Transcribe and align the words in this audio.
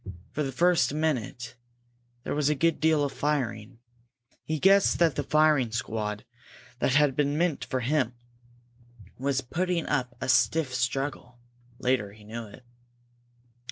For 0.31 0.41
the 0.41 0.51
first 0.51 0.95
minute 0.95 1.55
there 2.23 2.33
was 2.33 2.49
a 2.49 2.55
good 2.55 2.79
deal 2.79 3.03
of 3.03 3.11
firing. 3.11 3.77
He 4.43 4.57
guessed 4.57 4.97
that 4.97 5.15
the 5.15 5.21
firing 5.21 5.71
squad 5.71 6.25
that 6.79 6.93
had 6.95 7.15
been 7.15 7.37
meant 7.37 7.63
for 7.65 7.81
him 7.81 8.15
was 9.19 9.41
putting 9.41 9.85
up 9.85 10.15
a 10.19 10.27
stiff 10.27 10.73
struggle; 10.73 11.37
later 11.77 12.13
he 12.13 12.23
knew 12.23 12.47
it. 12.47 12.65